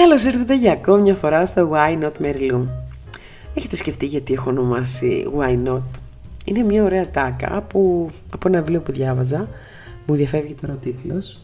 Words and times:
Καλώς 0.00 0.24
ήρθατε 0.24 0.56
για 0.56 0.72
ακόμη 0.72 1.02
μια 1.02 1.14
φορά 1.14 1.46
στο 1.46 1.70
Why 1.72 2.02
Not 2.02 2.12
Mary 2.22 2.52
Lou. 2.52 2.66
Έχετε 3.54 3.76
σκεφτεί 3.76 4.06
γιατί 4.06 4.32
έχω 4.32 4.50
ονομάσει 4.50 5.26
Why 5.38 5.66
Not; 5.66 5.82
Είναι 6.44 6.62
μια 6.62 6.84
ωραία 6.84 7.10
τάκα 7.10 7.62
που 7.62 8.10
από 8.30 8.48
ένα 8.48 8.58
βιβλίο 8.58 8.80
που 8.80 8.92
διάβαζα, 8.92 9.48
μου 10.06 10.14
διαφεύγει 10.14 10.54
τώρα 10.54 10.72
ο 10.72 10.76
τίτλος, 10.76 11.40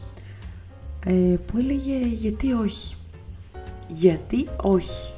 ε, 1.06 1.12
που 1.46 1.58
έλεγε 1.58 1.96
γιατί 2.06 2.52
όχι. 2.52 2.96
Γιατί 3.88 4.46
όχι. 4.62 5.12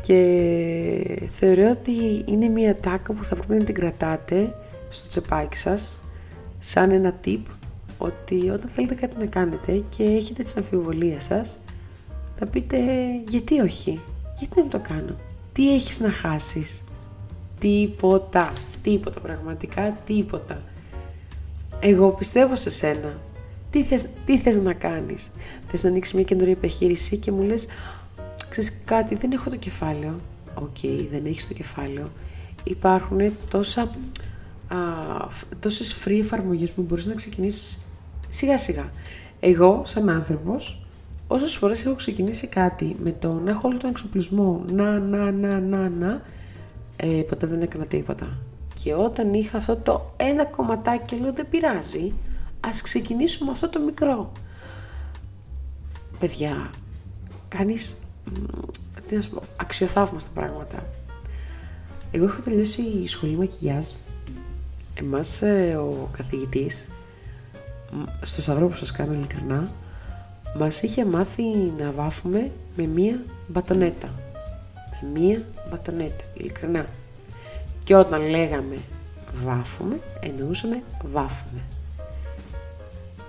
Και 0.00 1.28
θεωρώ 1.32 1.70
ότι 1.70 2.24
είναι 2.24 2.48
μια 2.48 2.76
τάκα 2.76 3.12
που 3.12 3.24
θα 3.24 3.34
πρέπει 3.34 3.54
να 3.54 3.64
την 3.64 3.74
κρατάτε 3.74 4.54
στο 4.88 5.08
τσεπάκι 5.08 5.56
σας 5.56 6.00
σαν 6.58 6.90
ένα 6.90 7.14
tip 7.24 7.42
ότι 7.98 8.50
όταν 8.50 8.68
θέλετε 8.68 8.94
κάτι 8.94 9.16
να 9.18 9.26
κάνετε 9.26 9.82
και 9.96 10.02
έχετε 10.02 10.42
τις 10.42 10.56
αμφιβολίες 10.56 11.24
σας 11.24 11.58
θα 12.38 12.46
πείτε 12.46 12.78
γιατί 13.28 13.60
όχι, 13.60 14.00
γιατί 14.38 14.60
να 14.62 14.68
το 14.68 14.80
κάνω, 14.80 15.16
τι 15.52 15.74
έχεις 15.74 16.00
να 16.00 16.10
χάσεις, 16.10 16.84
τίποτα, 17.58 18.52
τίποτα 18.82 19.20
πραγματικά, 19.20 19.96
τίποτα. 20.04 20.62
Εγώ 21.80 22.08
πιστεύω 22.12 22.56
σε 22.56 22.70
σένα. 22.70 23.18
Τι 23.70 23.84
θες, 23.84 24.06
τι 24.24 24.38
θες 24.38 24.56
να 24.56 24.72
κάνεις; 24.72 25.30
Θες 25.68 25.82
να 25.82 25.88
ανοίξεις 25.88 26.14
μια 26.14 26.22
καινούργια 26.22 26.52
επιχείρηση 26.52 27.16
και 27.16 27.32
μου 27.32 27.42
λες, 27.42 27.66
ξέρεις 28.48 28.72
κάτι, 28.84 29.14
δεν 29.14 29.32
έχω 29.32 29.50
το 29.50 29.56
κεφάλαιο. 29.56 30.20
Οκ, 30.54 30.78
δεν 31.10 31.26
έχεις 31.26 31.48
το 31.48 31.54
κεφάλαιο. 31.54 32.10
Υπάρχουν 32.64 33.36
τόσα, 33.50 33.80
α, 34.68 34.76
τόσες 35.60 35.96
free 36.04 36.18
εφαρμογές 36.20 36.70
που 36.70 36.82
μπορείς 36.82 37.06
να 37.06 37.14
ξεκινήσεις 37.14 37.78
σιγά 38.28 38.58
σιγά. 38.58 38.92
Εγώ, 39.40 39.82
σαν 39.84 40.08
άνθρωπος, 40.08 40.85
όσες 41.26 41.54
φορές 41.56 41.84
έχω 41.84 41.94
ξεκινήσει 41.94 42.46
κάτι 42.46 42.96
με 43.02 43.12
το 43.12 43.32
να 43.32 43.50
έχω 43.50 43.68
όλο 43.68 43.76
τον 43.78 43.90
εξοπλισμό, 43.90 44.64
να, 44.70 44.98
να, 44.98 45.30
να, 45.30 45.60
να, 45.60 45.88
να, 45.88 46.22
ε, 46.96 47.06
ποτέ 47.06 47.46
δεν 47.46 47.62
έκανα 47.62 47.86
τίποτα. 47.86 48.38
Και 48.82 48.94
όταν 48.94 49.34
είχα 49.34 49.58
αυτό 49.58 49.76
το 49.76 50.12
ένα 50.16 50.44
κομματάκι, 50.44 51.16
λέω 51.16 51.32
δεν 51.32 51.48
πειράζει, 51.48 52.12
ας 52.60 52.82
ξεκινήσουμε 52.82 53.50
αυτό 53.50 53.68
το 53.68 53.80
μικρό. 53.80 54.32
Παιδιά, 56.18 56.70
κάνεις, 57.48 57.96
τι 59.06 59.14
να 59.14 59.20
σου 59.20 59.30
πω, 59.30 59.42
αξιοθαύμαστα 59.56 60.30
πράγματα. 60.34 60.86
Εγώ 62.10 62.24
έχω 62.24 62.40
τελειώσει 62.40 62.82
η 62.82 63.06
σχολή 63.06 63.36
μακιγιάζ. 63.36 63.86
Εμάς 64.94 65.42
ε, 65.42 65.74
ο 65.74 66.08
καθηγητής, 66.16 66.88
στο 68.22 68.42
σταυρό 68.42 68.66
που 68.66 68.76
σας 68.76 68.92
κάνω 68.92 69.12
ειλικρινά, 69.12 69.70
μας 70.58 70.82
είχε 70.82 71.04
μάθει 71.04 71.42
να 71.78 71.90
βάφουμε 71.90 72.50
με 72.76 72.86
μία 72.86 73.22
μπατονέτα. 73.46 74.10
Με 75.02 75.20
μία 75.20 75.42
μπατονέτα, 75.70 76.24
ειλικρινά. 76.34 76.86
Και 77.84 77.94
όταν 77.94 78.28
λέγαμε 78.28 78.76
βάφουμε, 79.44 80.00
εννοούσαμε 80.20 80.82
βάφουμε. 81.04 81.60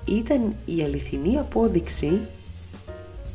Ήταν 0.05 0.55
η 0.66 0.83
αληθινή 0.83 1.38
απόδειξη 1.38 2.20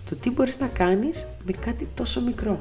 το 0.05 0.17
τι 0.17 0.31
μπορείς 0.31 0.59
να 0.59 0.67
κάνεις 0.67 1.27
με 1.47 1.53
κάτι 1.53 1.89
τόσο 1.95 2.21
μικρό. 2.21 2.61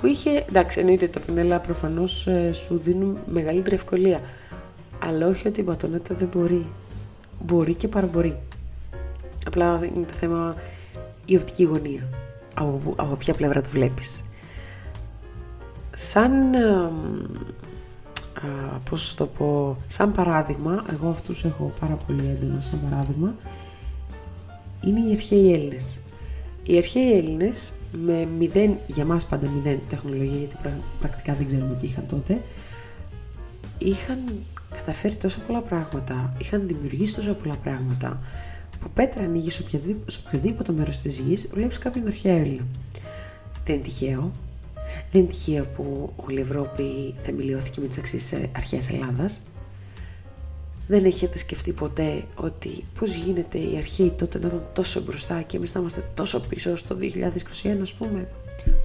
Που 0.00 0.06
είχε, 0.06 0.44
εντάξει 0.48 0.80
εννοείται 0.80 1.08
τα 1.08 1.20
πινέλα 1.20 1.58
προφανώς 1.58 2.26
ε, 2.26 2.52
σου 2.52 2.80
δίνουν 2.82 3.18
μεγαλύτερη 3.26 3.74
ευκολία. 3.74 4.20
Αλλά 4.98 5.26
όχι 5.26 5.48
ότι 5.48 5.60
η 5.60 5.64
μπατονέτα 5.66 6.14
δεν 6.14 6.28
μπορεί. 6.32 6.62
Μπορεί 7.40 7.74
και 7.74 7.88
παραμπορεί. 7.88 8.36
Απλά 9.46 9.80
είναι 9.94 10.06
το 10.06 10.12
θέμα 10.12 10.54
η 11.24 11.36
οπτική 11.36 11.64
γωνία. 11.64 12.08
Από, 12.54 12.94
από 12.96 13.14
ποια 13.14 13.34
πλευρά 13.34 13.60
το 13.60 13.68
βλέπεις. 13.70 14.22
Σαν, 15.94 16.54
α, 16.54 16.90
πώς 18.90 19.14
το 19.14 19.26
πω, 19.26 19.76
σαν 19.86 20.12
παράδειγμα, 20.12 20.84
εγώ 20.92 21.08
αυτούς 21.08 21.44
έχω 21.44 21.72
πάρα 21.80 21.98
πολύ 22.06 22.26
έντονα 22.26 22.60
σαν 22.60 22.80
παράδειγμα, 22.90 23.34
είναι 24.84 25.00
οι 25.00 25.12
αρχαίοι 25.12 25.52
Έλληνες. 25.52 26.00
Οι 26.62 26.76
αρχαίοι 26.76 27.16
Έλληνες 27.16 27.72
με 27.92 28.28
μηδέν, 28.38 28.76
για 28.86 29.04
μας 29.04 29.26
πάντα 29.26 29.48
μηδέν 29.48 29.80
τεχνολογία, 29.88 30.38
γιατί 30.38 30.56
πρακτικά 31.00 31.34
δεν 31.34 31.46
ξέρουμε 31.46 31.76
τι 31.80 31.86
είχαν 31.86 32.06
τότε, 32.06 32.42
είχαν 33.78 34.18
καταφέρει 34.74 35.14
τόσα 35.14 35.38
πολλά 35.46 35.60
πράγματα, 35.60 36.32
είχαν 36.38 36.66
δημιουργήσει 36.66 37.14
τόσα 37.14 37.32
πολλά 37.32 37.54
πράγματα, 37.54 38.20
που 38.84 38.90
πέτρα 38.94 39.24
ανοίγει 39.24 39.50
σε 39.50 39.62
οποιοδήποτε, 39.62 40.10
σε 40.10 40.20
οποιοδήποτε 40.26 40.72
μέρος 40.72 40.98
της 40.98 41.18
γης, 41.18 41.48
βλέπει 41.52 41.78
κάποιον 41.78 42.06
αρχαίο 42.06 42.36
Έλληνα. 42.36 42.66
Δεν 43.64 43.74
είναι 43.74 43.84
τυχαίο. 43.84 44.32
Δεν 45.12 45.20
είναι 45.20 45.30
τυχαίο 45.30 45.64
που 45.76 46.12
όλη 46.16 46.38
η 46.38 46.40
Ευρώπη 46.40 47.14
θεμελιώθηκε 47.18 47.80
με 47.80 47.86
τις 47.86 47.98
αξίες 47.98 48.34
αρχαίας 48.56 48.90
Ελλάδας. 48.90 49.42
Δεν 50.86 51.04
έχετε 51.04 51.38
σκεφτεί 51.38 51.72
ποτέ 51.72 52.24
ότι 52.34 52.84
πώς 52.98 53.14
γίνεται 53.14 53.58
οι 53.58 53.76
αρχαίοι 53.76 54.10
τότε 54.10 54.38
να 54.38 54.46
ήταν 54.46 54.68
τόσο 54.72 55.00
μπροστά 55.00 55.42
και 55.42 55.56
εμείς 55.56 55.74
να 55.74 55.80
είμαστε 55.80 56.04
τόσο 56.14 56.40
πίσω 56.40 56.76
στο 56.76 56.96
2021, 57.00 57.78
ας 57.82 57.92
πούμε; 57.92 58.28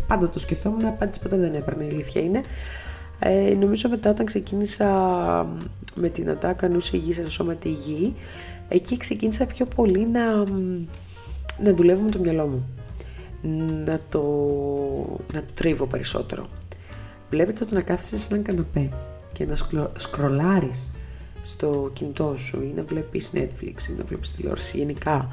Πάντα 0.08 0.30
το 0.30 0.40
σκεφτόμουν, 0.40 0.86
απάντηση 0.86 1.20
ποτέ 1.20 1.38
δεν 1.38 1.54
έπαιρνε, 1.54 1.84
η 1.84 1.88
αλήθεια 1.88 2.22
είναι. 2.22 2.44
Ε, 3.20 3.56
νομίζω 3.60 3.90
μετά 3.90 4.10
όταν 4.10 4.26
ξεκίνησα 4.26 4.88
με 5.96 6.10
την 6.10 6.30
Ατάκα 6.30 6.70
νους 6.70 6.92
υγιής 6.92 7.22
τη 7.60 7.70
γη, 7.70 8.16
εκεί 8.70 8.98
ξεκίνησα 8.98 9.46
πιο 9.46 9.66
πολύ 9.66 10.08
να, 10.08 10.36
να 11.64 11.74
δουλεύω 11.76 12.04
με 12.04 12.10
το 12.10 12.20
μυαλό 12.20 12.48
μου. 12.48 12.68
Να 13.86 14.00
το, 14.10 14.22
να 15.34 15.40
το 15.40 15.52
τρίβω 15.54 15.86
περισσότερο. 15.86 16.48
Βλέπετε 17.30 17.64
ότι 17.64 17.74
να 17.74 17.82
κάθεσαι 17.82 18.18
σε 18.18 18.28
έναν 18.32 18.44
καναπέ 18.44 18.90
και 19.34 19.46
να 19.46 19.56
σκρολάρει 19.56 19.92
σκρολάρεις 19.96 20.92
στο 21.42 21.90
κινητό 21.94 22.34
σου 22.38 22.62
ή 22.62 22.74
να 22.76 22.84
βλέπεις 22.84 23.32
Netflix 23.34 23.90
ή 23.90 23.94
να 23.98 24.04
βλέπεις 24.04 24.32
τηλεόραση 24.32 24.78
γενικά 24.78 25.28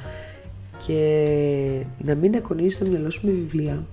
και 0.86 1.86
να 1.98 2.14
μην 2.14 2.36
ακονίζεις 2.36 2.78
το 2.78 2.86
μυαλό 2.86 3.10
σου 3.10 3.26
με 3.26 3.32
βιβλία. 3.32 3.86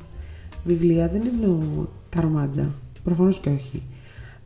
Βιβλία 0.64 1.08
δεν 1.08 1.22
εννοώ 1.34 1.86
τα 2.10 2.22
ρομάτζα, 2.22 2.74
προφανώς 3.04 3.40
και 3.40 3.50
όχι. 3.50 3.84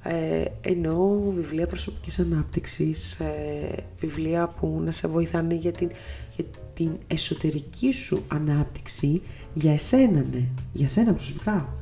Ε, 0.09 0.45
εννοώ 0.62 1.31
βιβλία 1.31 1.68
προσωπικής 1.68 2.19
ανάπτυξης, 2.19 3.19
ε, 3.19 3.84
βιβλία 4.00 4.47
που 4.47 4.81
να 4.84 4.91
σε 4.91 5.07
βοηθάνε 5.07 5.53
για 5.53 5.72
την, 5.72 5.91
για 6.35 6.45
την 6.73 6.91
εσωτερική 7.07 7.91
σου 7.91 8.23
ανάπτυξη, 8.28 9.22
για 9.53 9.73
εσένα 9.73 10.25
ναι, 10.31 10.47
για 10.73 10.88
σένα 10.88 11.13
προσωπικά. 11.13 11.73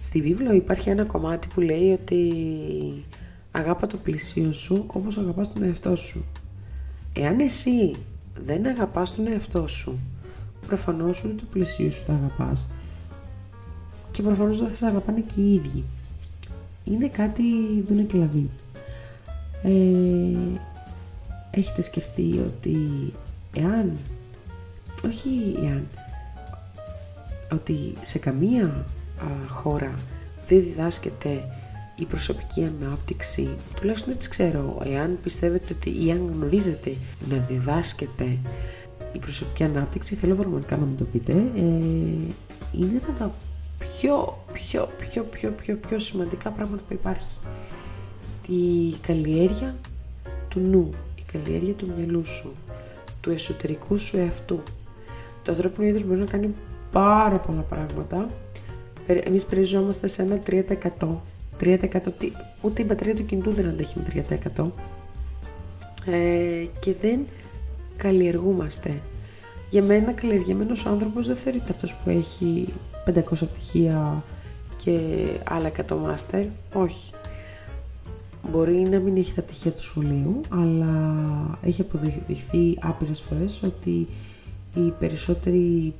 Στη 0.00 0.20
βίβλο 0.20 0.52
υπάρχει 0.52 0.90
ένα 0.90 1.04
κομμάτι 1.04 1.48
που 1.54 1.60
λέει 1.60 1.92
ότι 1.92 2.34
αγάπα 3.50 3.86
το 3.86 3.96
πλησίο 3.96 4.52
σου 4.52 4.84
όπως 4.86 5.18
αγαπάς 5.18 5.52
τον 5.52 5.62
εαυτό 5.62 5.96
σου. 5.96 6.24
Εάν 7.12 7.40
εσύ 7.40 7.96
δεν 8.44 8.66
αγαπάς 8.66 9.14
τον 9.14 9.26
εαυτό 9.26 9.66
σου, 9.66 9.98
προφανώς 10.66 11.24
ούτε 11.24 11.34
το 11.34 11.44
πλησίο 11.52 11.90
σου 11.90 12.04
το 12.06 12.12
αγαπάς 12.12 12.72
και 14.10 14.22
προφανώς 14.22 14.58
δεν 14.58 14.68
θα 14.68 14.74
σε 14.74 14.86
αγαπάνε 14.86 15.20
και 15.20 15.40
οι 15.40 15.52
ίδιοι 15.52 15.84
είναι 16.84 17.08
κάτι 17.08 17.42
δούνε 17.86 18.02
και 18.02 18.18
λαβή. 18.18 18.50
Ε, 19.62 20.58
έχετε 21.50 21.82
σκεφτεί 21.82 22.40
ότι 22.46 22.76
εάν, 23.56 23.92
όχι 25.04 25.56
εάν, 25.62 25.88
ότι 27.52 27.94
σε 28.02 28.18
καμία 28.18 28.84
χώρα 29.48 29.94
δεν 30.46 30.62
διδάσκεται 30.62 31.44
η 31.96 32.04
προσωπική 32.04 32.64
ανάπτυξη, 32.64 33.48
τουλάχιστον 33.74 34.12
έτσι 34.12 34.28
ξέρω, 34.28 34.80
εάν 34.84 35.18
πιστεύετε 35.22 35.72
ότι 35.72 36.04
ή 36.04 36.10
αν 36.10 36.32
γνωρίζετε 36.34 36.94
να 37.28 37.36
διδάσκεται 37.36 38.38
η 39.12 39.18
προσωπική 39.18 39.64
ανάπτυξη, 39.64 40.14
θέλω 40.14 40.34
πραγματικά 40.34 40.76
να 40.76 40.84
μου 40.84 40.94
το 40.98 41.04
πείτε, 41.04 41.32
ε, 41.32 41.60
είναι 42.72 43.00
να 43.18 43.32
πιο, 43.80 44.38
πιο, 44.52 44.88
πιο, 44.98 45.22
πιο, 45.22 45.50
πιο, 45.50 45.76
πιο 45.76 45.98
σημαντικά 45.98 46.50
πράγματα 46.50 46.82
που 46.88 46.92
υπάρχει. 46.92 47.38
Η 48.48 48.94
καλλιέργεια 49.06 49.74
του 50.48 50.60
νου, 50.60 50.90
η 51.18 51.22
καλλιέργεια 51.32 51.74
του 51.74 51.92
μυαλού 51.96 52.24
σου, 52.24 52.54
του 53.20 53.30
εσωτερικού 53.30 53.98
σου 53.98 54.16
εαυτού. 54.16 54.62
Το 55.42 55.52
ανθρώπινο 55.52 55.86
είδος 55.86 56.04
μπορεί 56.04 56.18
να 56.18 56.26
κάνει 56.26 56.54
πάρα 56.92 57.38
πολλά 57.38 57.60
πράγματα. 57.60 58.28
Εμείς 59.06 59.44
περιζόμαστε 59.44 60.06
σε 60.06 60.22
ένα 60.22 60.38
3%. 60.46 61.22
3% 61.60 61.78
ούτε 62.60 62.82
η 62.82 62.84
μπαταρία 62.88 63.14
του 63.14 63.24
κινητού 63.24 63.50
δεν 63.50 63.68
αντέχει 63.68 63.98
με 63.98 64.26
3%. 64.56 64.68
Ε, 66.06 66.66
και 66.78 66.94
δεν 67.00 67.26
καλλιεργούμαστε. 67.96 69.00
Για 69.70 69.82
μένα 69.82 70.12
καλλιεργημένος 70.12 70.86
άνθρωπος 70.86 71.26
δεν 71.26 71.36
θεωρείται 71.36 71.70
αυτός 71.72 71.94
που 71.94 72.10
έχει 72.10 72.68
500 73.06 73.22
πτυχία 73.54 74.24
και 74.76 74.98
άλλα 75.44 75.70
100 75.88 75.96
μάστερ. 75.96 76.44
Όχι. 76.72 77.12
Μπορεί 78.50 78.76
να 78.76 78.98
μην 78.98 79.16
έχει 79.16 79.34
τα 79.34 79.42
πτυχία 79.42 79.70
του 79.70 79.82
σχολείου, 79.82 80.40
αλλά 80.48 81.14
έχει 81.62 81.80
αποδειχθεί 81.80 82.78
άπειρες 82.80 83.20
φορές 83.20 83.60
ότι 83.62 84.08
οι 84.74 84.92
περισσότεροι 84.98 85.94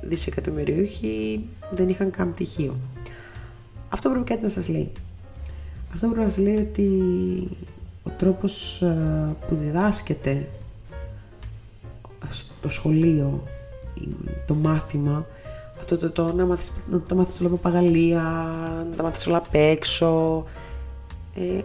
δισεκατομμυριούχοι 0.00 1.44
δεν 1.70 1.88
είχαν 1.88 2.10
καν 2.10 2.32
πτυχίο. 2.34 2.76
Αυτό 3.88 4.10
πρέπει 4.10 4.24
κάτι 4.24 4.42
να 4.42 4.48
σας 4.48 4.68
λέει. 4.68 4.92
Αυτό 5.94 6.06
πρέπει 6.06 6.22
να 6.22 6.28
σας 6.28 6.38
λέει 6.38 6.56
ότι 6.56 6.88
ο 8.02 8.10
τρόπος 8.10 8.82
ε, 8.82 9.36
που 9.48 9.54
διδάσκεται 9.54 10.48
στο 12.28 12.68
σχολείο 12.68 13.42
το 14.46 14.54
μάθημα 14.54 15.26
αυτό 15.78 15.96
το, 15.96 16.10
το 16.10 16.32
να, 16.32 16.46
μάθεις, 16.46 16.72
να 16.90 17.00
τα 17.00 17.14
μάθεις 17.14 17.40
όλα 17.40 17.48
από 17.48 17.56
παγαλία, 17.56 18.22
να 18.90 18.96
τα 18.96 19.02
μάθεις 19.02 19.26
όλα 19.26 19.36
απ' 19.36 19.54
έξω. 19.54 20.44
Ε, 21.34 21.60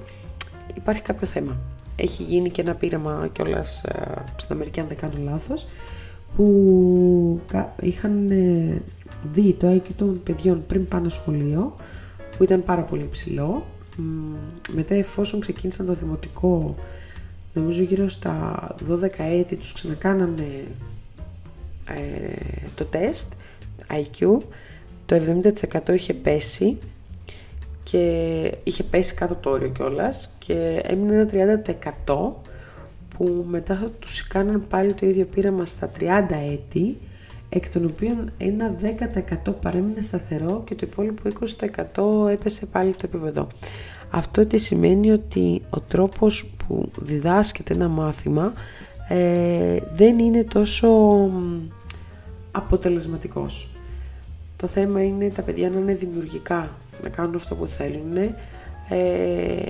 υπάρχει 0.75 1.01
κάποιο 1.01 1.27
θέμα. 1.27 1.57
Έχει 1.95 2.23
γίνει 2.23 2.49
και 2.49 2.61
ένα 2.61 2.73
πείραμα 2.73 3.29
κιόλας 3.33 3.83
ε, 3.83 4.23
στην 4.35 4.55
Αμερική 4.55 4.79
αν 4.79 4.87
δεν 4.87 4.97
κάνω 4.97 5.13
λάθος 5.23 5.67
που 6.35 7.41
είχαν 7.81 8.31
ε, 8.31 8.81
δει 9.31 9.53
το 9.53 9.73
IQ 9.73 9.89
των 9.97 10.23
παιδιών 10.23 10.63
πριν 10.67 10.87
πάνε 10.87 11.09
σχολείο 11.09 11.75
που 12.37 12.43
ήταν 12.43 12.63
πάρα 12.63 12.81
πολύ 12.81 13.07
ψηλό 13.11 13.63
μετά 14.73 14.95
εφόσον 14.95 15.39
ξεκίνησαν 15.39 15.85
το 15.85 15.93
δημοτικό 15.93 16.75
νομίζω 17.53 17.81
γύρω 17.81 18.07
στα 18.07 18.67
12 18.89 19.09
έτη 19.17 19.55
τους 19.55 19.73
ξανακάνανε 19.73 20.67
ε, 21.87 22.67
το 22.75 22.85
τεστ 22.85 23.33
IQ 23.89 24.39
το 25.05 25.21
70% 25.85 25.93
είχε 25.93 26.13
πέσει 26.13 26.77
και 27.83 28.51
είχε 28.63 28.83
πέσει 28.83 29.13
κάτω 29.13 29.35
το 29.35 29.49
όριο 29.49 29.69
κιόλας 29.69 30.35
και 30.39 30.81
έμεινε 30.83 31.27
ένα 31.31 31.61
30% 32.05 32.31
που 33.17 33.45
μετά 33.49 33.75
θα 33.75 33.89
τους 33.99 34.27
κάναν 34.27 34.67
πάλι 34.67 34.93
το 34.93 35.05
ίδιο 35.05 35.25
πείραμα 35.25 35.65
στα 35.65 35.91
30 35.99 36.03
έτη 36.51 36.97
εκ 37.53 37.69
των 37.69 37.85
οποίων 37.85 38.31
ένα 38.37 38.75
10% 39.45 39.53
παρέμεινε 39.61 40.01
σταθερό 40.01 40.61
και 40.65 40.75
το 40.75 40.87
υπόλοιπο 40.91 41.21
20% 42.25 42.31
έπεσε 42.31 42.65
πάλι 42.65 42.91
το 42.91 43.01
επίπεδο. 43.03 43.47
Αυτό 44.09 44.45
τι 44.45 44.57
σημαίνει 44.57 45.11
ότι 45.11 45.61
ο 45.69 45.79
τρόπος 45.79 46.45
που 46.67 46.89
διδάσκεται 46.99 47.73
ένα 47.73 47.87
μάθημα 47.87 48.53
ε, 49.07 49.77
δεν 49.93 50.19
είναι 50.19 50.43
τόσο 50.43 50.89
αποτελεσματικός. 52.51 53.69
Το 54.57 54.67
θέμα 54.67 55.03
είναι 55.03 55.29
τα 55.29 55.41
παιδιά 55.41 55.69
να 55.69 55.79
είναι 55.79 55.93
δημιουργικά, 55.93 56.69
να 57.03 57.09
κάνουν 57.09 57.35
αυτό 57.35 57.55
που 57.55 57.67
θέλουν, 57.67 58.17
ε, 58.89 59.65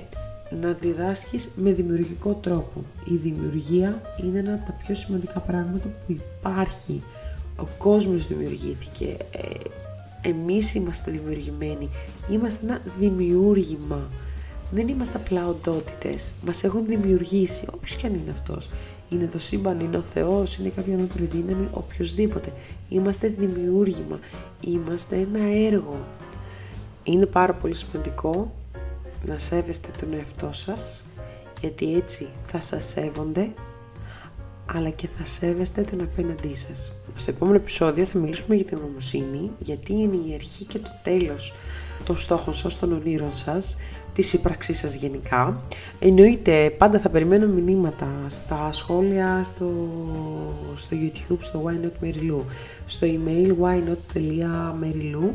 να 0.50 0.72
διδάσκεις 0.72 1.50
με 1.56 1.72
δημιουργικό 1.72 2.34
τρόπο. 2.34 2.84
Η 3.04 3.14
δημιουργία 3.14 4.00
είναι 4.24 4.38
ένα 4.38 4.54
από 4.54 4.66
τα 4.66 4.72
πιο 4.84 4.94
σημαντικά 4.94 5.40
πράγματα 5.40 5.88
που 5.88 6.12
υπάρχει. 6.12 7.02
Ο 7.56 7.64
κόσμος 7.78 8.26
δημιουργήθηκε. 8.26 9.16
Ε, 9.30 10.28
εμείς 10.28 10.74
είμαστε 10.74 11.10
δημιουργημένοι. 11.10 11.88
Είμαστε 12.30 12.66
ένα 12.66 12.80
δημιούργημα. 12.98 14.10
Δεν 14.70 14.88
είμαστε 14.88 15.18
απλά 15.18 15.48
οντότητες. 15.48 16.34
Μας 16.46 16.64
έχουν 16.64 16.86
δημιουργήσει, 16.86 17.66
όποιος 17.74 17.96
και 17.96 18.06
αν 18.06 18.14
είναι 18.14 18.30
αυτός. 18.30 18.68
Είναι 19.10 19.26
το 19.26 19.38
σύμπαν, 19.38 19.80
είναι 19.80 19.96
ο 19.96 20.02
Θεός, 20.02 20.56
είναι 20.56 20.68
κάποια 20.68 20.94
ανώτερη 20.94 21.24
δύναμη, 21.24 21.68
οποιοδήποτε. 21.72 22.52
Είμαστε 22.88 23.28
δημιούργημα. 23.28 24.18
Είμαστε 24.60 25.16
ένα 25.16 25.40
έργο. 25.66 25.98
Είναι 27.04 27.26
πάρα 27.26 27.52
πολύ 27.52 27.74
σημαντικό 27.74 28.52
να 29.26 29.38
σέβεστε 29.38 29.88
τον 30.00 30.12
εαυτό 30.14 30.52
σας, 30.52 31.04
γιατί 31.60 31.94
έτσι 31.94 32.28
θα 32.46 32.60
σας 32.60 32.84
σέβονται, 32.84 33.52
αλλά 34.66 34.90
και 34.90 35.06
θα 35.06 35.24
σέβεστε 35.24 35.82
τον 35.82 36.00
απέναντί 36.00 36.54
σας. 36.54 36.92
Στο 37.14 37.30
επόμενο 37.30 37.56
επεισόδιο 37.56 38.04
θα 38.04 38.18
μιλήσουμε 38.18 38.54
για 38.54 38.64
την 38.64 38.78
νομοσύνη, 38.78 39.50
γιατί 39.58 39.92
είναι 39.92 40.16
η 40.28 40.34
αρχή 40.34 40.64
και 40.64 40.78
το 40.78 40.90
τέλος 41.02 41.52
των 42.04 42.18
στόχων 42.18 42.54
σας, 42.54 42.78
των 42.78 42.92
ονείρων 42.92 43.32
σας, 43.32 43.76
της 44.12 44.32
ύπραξής 44.32 44.78
σας 44.78 44.94
γενικά. 44.94 45.60
Εννοείται, 45.98 46.70
πάντα 46.70 46.98
θα 46.98 47.08
περιμένω 47.08 47.46
μηνύματα 47.46 48.08
στα 48.28 48.72
σχόλια, 48.72 49.44
στο, 49.44 49.70
στο 50.74 50.96
YouTube, 51.00 51.38
στο 51.40 51.64
why 51.66 51.84
not 51.84 52.04
Mary 52.04 52.40
στο 52.86 53.06
email 53.06 53.54
whynot.marylu 53.62 55.30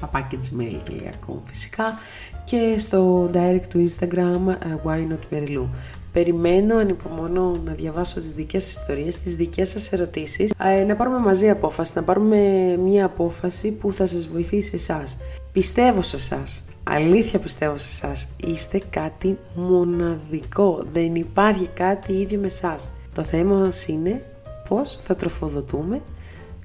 papaketsmail.com 0.00 1.38
φυσικά 1.44 1.98
και 2.44 2.74
στο 2.78 3.30
direct 3.34 3.66
του 3.68 3.88
Instagram 3.88 4.46
uh, 4.48 4.84
why 4.84 5.08
not 5.08 5.34
Mary 5.34 5.68
Περιμένω, 6.12 6.76
ανυπομονώ 6.76 7.60
να 7.64 7.72
διαβάσω 7.72 8.20
τις 8.20 8.32
δικές 8.32 8.64
σας 8.64 8.72
ιστορίες, 8.72 9.18
τις 9.18 9.36
δικές 9.36 9.68
σας 9.68 9.92
ερωτήσεις, 9.92 10.52
ε, 10.58 10.84
να 10.84 10.96
πάρουμε 10.96 11.18
μαζί 11.18 11.50
απόφαση, 11.50 11.92
να 11.94 12.02
πάρουμε 12.02 12.36
μία 12.82 13.04
απόφαση 13.04 13.70
που 13.70 13.92
θα 13.92 14.06
σας 14.06 14.28
βοηθήσει 14.28 14.70
εσάς. 14.74 15.18
Πιστεύω 15.52 16.02
σε 16.02 16.16
εσάς, 16.16 16.64
αλήθεια 16.84 17.38
πιστεύω 17.38 17.76
σε 17.76 17.88
εσάς, 17.92 18.28
είστε 18.46 18.80
κάτι 18.90 19.38
μοναδικό, 19.54 20.84
δεν 20.92 21.14
υπάρχει 21.14 21.68
κάτι 21.74 22.12
ίδιο 22.12 22.40
με 22.40 22.46
εσάς. 22.46 22.92
Το 23.14 23.22
θέμα 23.22 23.54
μας 23.54 23.86
είναι 23.86 24.24
πώς 24.68 24.96
θα 25.00 25.14
τροφοδοτούμε 25.14 26.00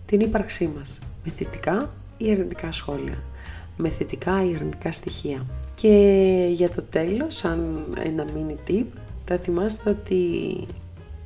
την 0.05 0.19
ύπαρξή 0.19 0.71
μας, 0.77 1.01
με 1.25 1.31
θετικά 1.31 1.93
ή 2.17 2.31
αρνητικά 2.31 2.71
σχόλια, 2.71 3.23
με 3.77 3.89
θετικά 3.89 4.45
ή 4.45 4.53
αρνητικά 4.55 4.91
στοιχεία. 4.91 5.45
Και 5.75 6.47
για 6.53 6.69
το 6.69 6.83
τέλος, 6.83 7.35
σαν 7.35 7.85
ένα 8.03 8.25
mini 8.35 8.69
tip, 8.69 8.85
θα 9.27 9.37
θυμάστε 9.37 9.89
ότι 9.89 10.21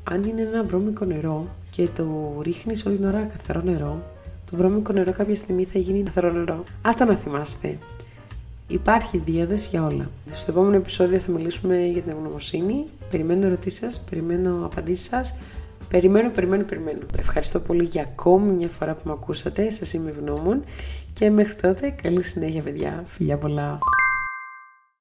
αν 0.03 0.24
είναι 0.24 0.42
ένα 0.42 0.63
βρώμικο 0.63 1.06
νερό 1.06 1.48
και 1.69 1.88
το 1.95 2.38
ρίχνεις 2.42 2.86
όλη 2.86 2.95
την 2.95 3.06
ώρα 3.06 3.24
καθαρό 3.24 3.62
νερό, 3.62 4.03
το 4.51 4.57
βρώμικο 4.57 4.94
νερό 4.94 5.13
κάποια 5.13 5.36
στιγμή 5.36 5.63
θα 5.63 5.80
γίνει 5.80 6.03
καθαρό 6.03 6.31
νερό. 6.31 6.63
Αυτό 6.81 7.06
να 7.06 7.15
θυμάστε. 7.15 7.77
Υπάρχει 8.68 9.18
διάδοση 9.18 9.68
για 9.69 9.86
όλα. 9.86 10.09
Στο 10.31 10.51
επόμενο 10.51 10.75
επεισόδιο 10.75 11.19
θα 11.19 11.31
μιλήσουμε 11.31 11.86
για 11.86 12.01
την 12.01 12.12
ευγνωμοσύνη. 12.12 12.86
Περιμένω 13.09 13.45
ερωτήσεις 13.45 13.80
σας, 13.80 14.01
περιμένω 14.09 14.65
απαντήσεις 14.65 15.06
σας. 15.06 15.36
Περιμένω, 15.89 16.30
περιμένω, 16.30 16.63
περιμένω. 16.63 17.00
Ευχαριστώ 17.18 17.59
πολύ 17.59 17.83
για 17.83 18.01
ακόμη 18.01 18.51
μια 18.51 18.68
φορά 18.68 18.94
που 18.94 19.01
με 19.03 19.12
ακούσατε. 19.12 19.71
Σας 19.71 19.94
είμαι 19.94 20.09
ευγνώμων. 20.09 20.63
Και 21.13 21.30
μέχρι 21.30 21.56
τότε, 21.56 21.95
καλή 22.01 22.24
συνέχεια, 22.24 22.62
παιδιά. 22.62 23.03
Φιλιά 23.06 23.38
πολλά. 23.38 23.80